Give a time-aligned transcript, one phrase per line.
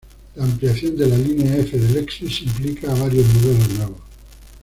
[0.35, 4.01] La ampliación de la línea F de Lexus implica a varios modelos nuevos.